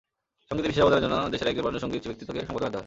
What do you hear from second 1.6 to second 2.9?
বরেণ্য সংগীতব্যক্তিত্বকে সংবর্ধনা দেওয়া হয়।